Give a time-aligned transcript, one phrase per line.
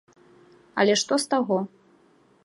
[0.83, 1.57] Але што з таго?